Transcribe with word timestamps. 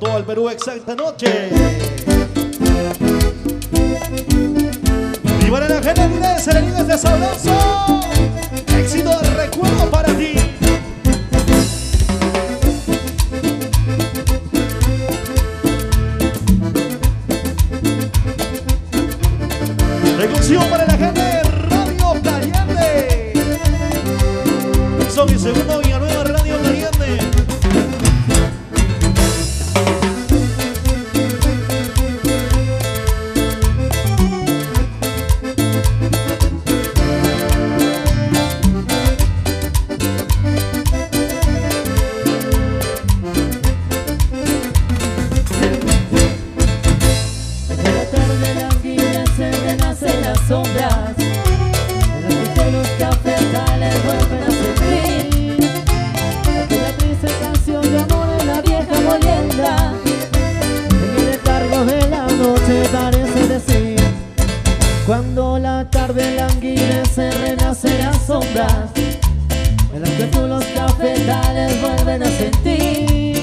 Todo 0.00 0.18
el 0.18 0.24
Perú 0.24 0.48
exacta 0.48 0.94
noche. 0.94 1.48
Y 5.44 5.50
para 5.50 5.68
la 5.68 5.82
gente 5.82 6.08
de 6.08 6.38
Serenidas 6.38 6.86
de 6.86 6.98
Sabroso. 6.98 8.00
Éxito 8.78 9.18
de 9.18 9.30
recuerdo 9.30 9.90
Cuando 65.08 65.58
la 65.58 65.88
tarde 65.88 66.36
languidece, 66.36 67.30
renacen 67.30 67.98
las 67.98 68.26
sombras. 68.26 68.90
En 69.94 70.02
las 70.02 70.10
que 70.10 70.24
tú 70.24 70.46
los 70.46 70.62
cafetales 70.66 71.80
vuelven 71.80 72.24
a 72.24 72.26
sentir. 72.26 73.42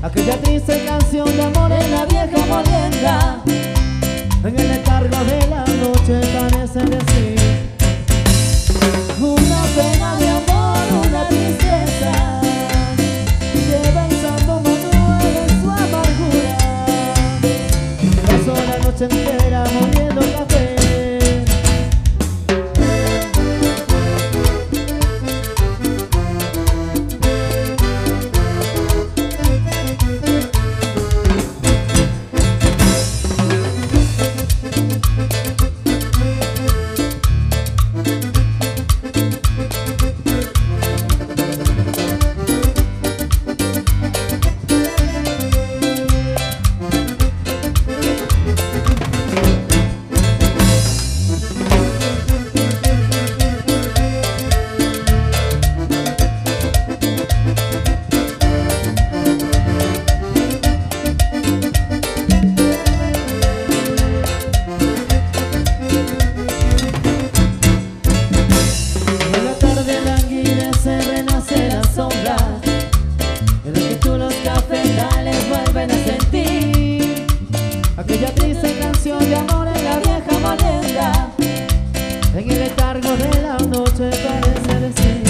Aquella 0.00 0.38
triste 0.38 0.82
canción 0.86 1.36
de 1.36 1.42
amor 1.42 1.70
en 1.70 1.90
la 1.90 2.06
vieja 2.06 2.46
molienda. 2.46 3.42
En 4.42 4.58
el 4.58 4.68
letargo 4.68 5.18
de 5.24 5.46
la 5.48 5.66
noche 5.66 6.20
parece 6.32 6.80
decir 6.80 7.69
canción 79.02 79.30
de 79.30 79.34
amor 79.34 79.66
en 79.66 79.82
la 79.82 79.98
vieja 79.98 80.38
molienda 80.42 81.30
En 82.36 82.50
el 82.50 82.58
letargo 82.58 83.16
de 83.16 83.40
la 83.40 83.56
noche 83.56 84.10
parece 84.10 84.78
decir 84.78 85.22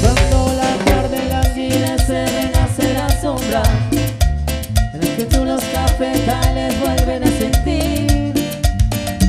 Cuando 0.00 0.54
la 0.54 0.84
tarde 0.84 1.24
languidece, 1.28 2.24
renace 2.26 2.94
la 2.94 3.08
sombra 3.20 3.62
En 4.94 5.00
la 5.00 5.16
que 5.16 5.24
tú 5.24 5.44
los 5.44 5.60
cafetales 5.64 6.78
vuelven 6.80 7.24
a 7.24 7.26
sentir. 7.26 8.32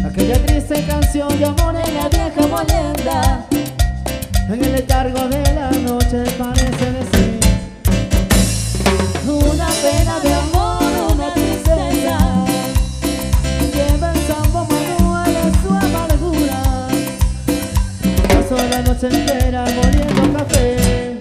Aquella 0.06 0.46
triste 0.46 0.86
canción 0.86 1.36
de 1.40 1.46
amor 1.46 1.76
en 1.76 1.96
la 1.96 2.10
vieja 2.10 2.48
molienda 2.48 3.48
En 4.48 4.64
el 4.64 4.74
letargo 4.74 5.28
de 5.28 5.56
la 5.56 5.62
Noche 19.03 19.18
entera 19.18 19.66
moliendo 19.66 20.38
café 20.38 21.18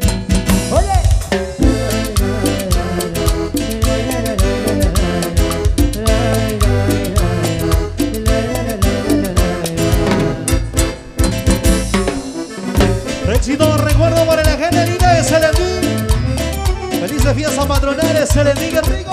Éxito 13.34 13.76
recuerdo 13.78 14.24
para 14.26 14.44
la 14.44 14.56
gente 14.56 14.86
linda 14.86 15.14
de 15.14 15.24
Selendí. 15.24 17.00
Felices 17.00 17.34
fiestas 17.34 17.66
patronales, 17.66 18.28
Selendí, 18.28 18.68
qué 18.68 18.80
rico. 18.82 19.11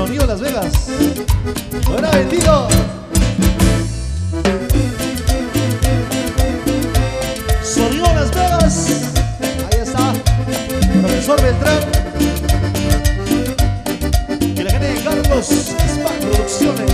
Sonido 0.00 0.24
Las 0.24 0.40
Vegas. 0.40 0.72
Buena 1.86 2.10
bendito. 2.12 2.68
Sonido 7.62 8.06
Las 8.06 8.30
Vegas. 8.30 9.02
Ahí 9.70 9.80
está. 9.82 10.14
Profesor 11.02 11.42
Beltrán. 11.42 11.80
Y 14.40 14.62
la 14.62 14.70
gente 14.70 14.86
de 14.86 15.00
Carlos 15.02 15.50
Spa 15.50 16.10
Producciones. 16.18 16.92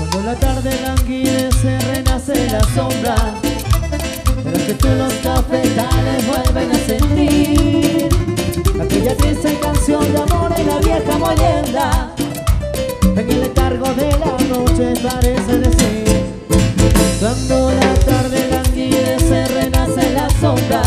Cuando 0.00 0.22
la 0.32 0.34
tarde 0.34 0.80
languidece, 0.82 1.78
renace 1.78 2.50
la 2.50 2.60
sombra 2.74 3.35
que 4.66 4.74
tú 4.74 4.88
los 4.88 5.12
cafetales 5.22 6.26
vuelven 6.26 6.72
a 6.72 6.86
sentir. 6.86 8.08
Aquella 8.80 9.16
triste 9.16 9.56
canción 9.60 10.12
de 10.12 10.18
amor 10.18 10.52
en 10.56 10.66
la 10.66 10.78
vieja 10.78 11.18
molienda. 11.18 12.14
En 13.02 13.30
el 13.30 13.40
letargo 13.42 13.86
de 13.94 14.10
la 14.18 14.36
noche 14.48 14.94
parece 15.00 15.58
decir. 15.58 16.24
Cuando 17.20 17.70
la 17.70 17.94
tarde 17.94 18.48
languidece, 18.50 19.46
renace 19.46 20.10
la 20.10 20.28
sombra 20.40 20.85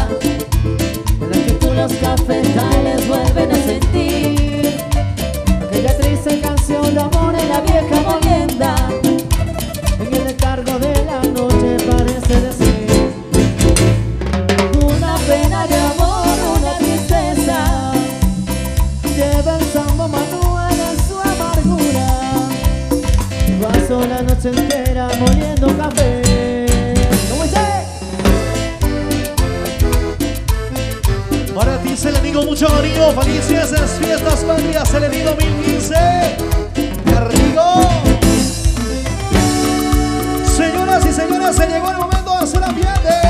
La 24.08 24.22
noche 24.22 24.50
entera 24.50 25.10
moliendo 25.20 25.68
café 25.78 26.66
¿Cómo 27.30 27.44
dice? 27.44 27.60
Para 31.54 31.78
ti 31.80 31.98
se 31.98 32.12
le 32.12 32.22
digo 32.22 32.44
mucho 32.44 32.68
cariño, 32.68 33.12
felices 33.22 33.72
fiestas 34.00 34.44
patrias, 34.46 34.88
se 34.88 35.00
le 35.02 35.10
digo 35.10 35.32
2015. 35.32 35.96
¡Qué 36.74 37.20
rico! 37.30 37.90
Ahora 41.50 41.66
se 41.66 41.68
llegó 41.68 41.90
el 41.90 41.98
momento 41.98 42.30
de 42.30 42.38
hacer 42.44 42.64
ambiente. 42.64 43.29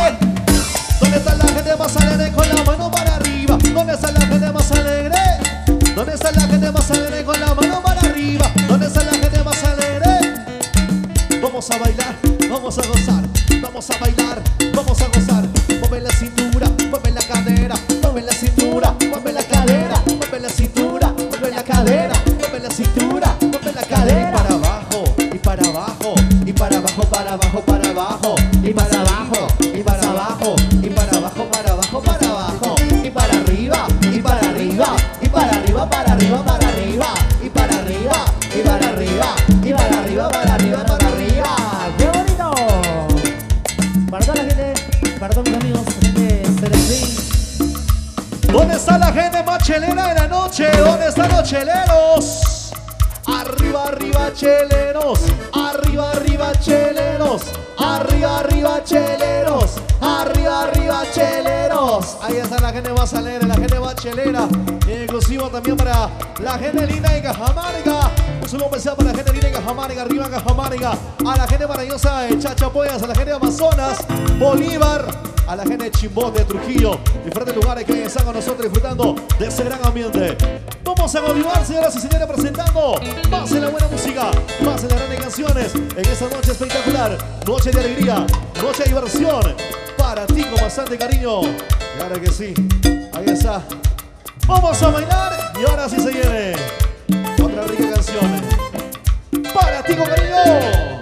Cadera, 21.69 22.13
mueve 22.39 22.59
la 22.61 22.71
cintura, 22.71 23.37
mueve 23.41 23.71
la 23.73 23.83
cadera. 23.83 24.31
Para 24.31 24.55
abajo, 24.55 25.03
y 25.19 25.37
para 25.37 25.67
abajo, 25.67 26.15
y 26.43 26.51
para 26.51 26.77
abajo, 26.77 27.03
para 27.03 27.33
abajo, 27.33 27.61
para 27.61 27.89
abajo, 27.89 28.35
y 28.63 28.73
para 28.73 29.01
abajo, 29.01 29.28
chelera 49.69 50.07
de 50.07 50.15
la 50.15 50.27
noche? 50.27 50.67
¿Dónde 50.77 51.09
están 51.09 51.29
los 51.29 51.47
cheleros? 51.47 52.71
Arriba, 53.27 53.83
arriba, 53.83 54.33
cheleros. 54.33 55.19
Arriba, 55.53 56.11
arriba, 56.11 56.51
cheleros. 56.59 57.43
Arriba, 57.77 58.39
arriba, 58.39 58.83
cheleros. 58.83 59.75
Arriba, 60.39 60.63
arriba, 60.63 61.03
cheleros. 61.11 62.17
Ahí 62.21 62.37
está 62.37 62.61
la 62.61 62.71
gente 62.71 62.93
más 62.93 63.13
alegre, 63.13 63.45
la 63.45 63.55
gente 63.55 63.77
más 63.77 63.95
chelera. 63.95 64.47
Inclusive 64.87 65.49
también 65.49 65.75
para 65.75 66.09
la 66.41 66.57
gente 66.57 66.87
linda 66.87 67.11
de 67.11 67.21
Cajamarga. 67.21 68.11
Un 68.41 68.47
saludo 68.47 68.67
especial 68.67 68.95
para 68.95 69.11
la 69.11 69.17
gente 69.17 69.33
linda 69.33 69.47
de 69.49 69.53
Cajamarga, 69.53 70.01
arriba 70.01 70.29
Cajamarga. 70.29 70.91
A 71.25 71.37
la 71.37 71.45
gente 71.45 71.67
maravillosa 71.67 72.21
de 72.21 72.39
Chachapoyas, 72.39 73.03
a 73.03 73.07
la 73.07 73.15
gente 73.15 73.31
de 73.31 73.35
Amazonas, 73.35 73.97
Bolívar 74.39 75.05
a 75.49 75.55
la 75.55 75.63
gente 75.63 75.85
de 75.85 75.91
Chimbote, 75.91 76.45
Trujillo, 76.45 76.99
diferentes 77.25 77.55
lugares 77.55 77.83
que 77.83 78.03
están 78.03 78.23
con 78.23 78.35
nosotros 78.35 78.61
disfrutando 78.61 79.15
de 79.39 79.47
ese 79.47 79.63
gran 79.63 79.83
ambiente. 79.83 80.37
Vamos 80.83 81.15
a 81.15 81.21
continuar, 81.21 81.65
señoras 81.65 81.95
y 81.95 81.99
señores, 81.99 82.27
presentando 82.27 83.01
más 83.31 83.49
de 83.49 83.59
la 83.59 83.69
buena 83.69 83.87
música, 83.87 84.29
más 84.63 84.83
de 84.83 84.89
las 84.89 84.99
grandes 84.99 85.19
canciones 85.19 85.73
en 85.73 86.05
esta 86.05 86.29
noche 86.29 86.51
espectacular, 86.51 87.17
noche 87.47 87.71
de 87.71 87.79
alegría, 87.79 88.27
noche 88.61 88.83
de 88.83 88.89
diversión, 88.89 89.55
para 90.09 90.25
ti 90.25 90.43
con 90.43 90.59
bastante 90.59 90.97
cariño. 90.97 91.41
Claro 91.95 92.19
que 92.19 92.31
sí, 92.31 92.51
ahí 93.13 93.25
está. 93.27 93.61
Vamos 94.47 94.81
a 94.81 94.87
bailar 94.89 95.53
y 95.61 95.69
ahora 95.69 95.87
sí 95.87 95.97
se 95.97 96.09
viene 96.09 96.53
otra 97.39 97.63
rica 97.65 97.93
canción. 97.93 98.41
Para 99.53 99.83
ti 99.83 99.93
con 99.93 100.07
cariño. 100.07 100.99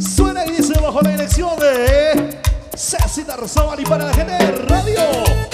Suena 0.00 0.46
y 0.46 0.52
dice 0.52 0.72
bajo 0.80 1.02
la 1.02 1.10
dirección 1.10 1.58
de 1.58 2.40
Ceci 2.74 3.24
Tarzabal 3.24 3.78
y 3.78 3.84
para 3.84 4.06
la 4.06 4.14
gente 4.14 4.32
de 4.32 4.52
Radio 4.52 5.49